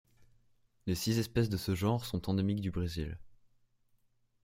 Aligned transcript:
Les 0.87 0.95
six 0.95 1.19
espèces 1.19 1.47
de 1.49 1.57
ce 1.57 1.75
genre 1.75 2.05
sont 2.07 2.27
endémiques 2.27 2.61
du 2.61 2.71
Brésil. 2.71 3.19